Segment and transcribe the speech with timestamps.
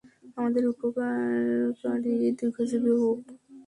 [0.37, 3.19] আমাদের উপকারকারী দীর্ঘজীবী হোক।